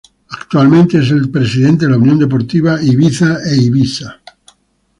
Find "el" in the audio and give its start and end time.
1.11-1.29